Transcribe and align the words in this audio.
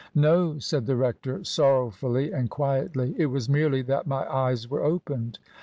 "No," 0.15 0.57
said 0.57 0.87
the 0.87 0.95
rector, 0.95 1.43
sorrowfully 1.43 2.31
and 2.31 2.49
quietly; 2.49 3.13
"it 3.19 3.27
was 3.27 3.47
merely 3.47 3.83
that 3.83 4.07
my 4.07 4.25
eyes 4.27 4.67
were 4.67 4.83
opened. 4.83 5.37